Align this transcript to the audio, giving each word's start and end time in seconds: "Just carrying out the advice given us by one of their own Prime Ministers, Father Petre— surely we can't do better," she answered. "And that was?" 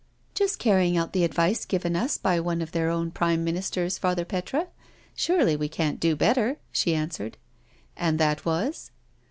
"Just 0.33 0.57
carrying 0.57 0.97
out 0.97 1.13
the 1.13 1.23
advice 1.23 1.63
given 1.63 1.95
us 1.95 2.17
by 2.17 2.39
one 2.39 2.59
of 2.63 2.71
their 2.71 2.89
own 2.89 3.11
Prime 3.11 3.43
Ministers, 3.43 3.99
Father 3.99 4.25
Petre— 4.25 4.69
surely 5.15 5.55
we 5.55 5.69
can't 5.69 5.99
do 5.99 6.15
better," 6.15 6.57
she 6.71 6.95
answered. 6.95 7.37
"And 7.95 8.17
that 8.19 8.43
was?" 8.43 8.89